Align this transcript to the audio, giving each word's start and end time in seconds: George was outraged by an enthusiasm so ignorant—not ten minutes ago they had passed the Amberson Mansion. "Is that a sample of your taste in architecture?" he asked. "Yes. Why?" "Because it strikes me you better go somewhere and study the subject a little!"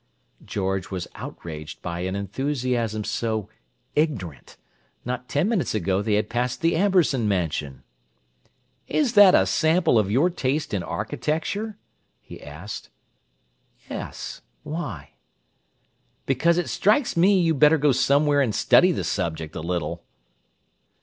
George 0.43 0.89
was 0.89 1.07
outraged 1.13 1.79
by 1.83 1.99
an 1.99 2.15
enthusiasm 2.15 3.03
so 3.03 3.49
ignorant—not 3.95 5.29
ten 5.29 5.47
minutes 5.47 5.75
ago 5.75 6.01
they 6.01 6.15
had 6.15 6.27
passed 6.27 6.61
the 6.61 6.75
Amberson 6.75 7.27
Mansion. 7.27 7.83
"Is 8.87 9.13
that 9.13 9.35
a 9.35 9.45
sample 9.45 9.99
of 9.99 10.09
your 10.09 10.31
taste 10.31 10.73
in 10.73 10.81
architecture?" 10.81 11.77
he 12.19 12.41
asked. 12.41 12.89
"Yes. 13.91 14.41
Why?" 14.63 15.11
"Because 16.25 16.57
it 16.57 16.67
strikes 16.67 17.15
me 17.15 17.39
you 17.39 17.53
better 17.53 17.77
go 17.77 17.91
somewhere 17.91 18.41
and 18.41 18.55
study 18.55 18.91
the 18.91 19.03
subject 19.03 19.55
a 19.55 19.61
little!" 19.61 20.03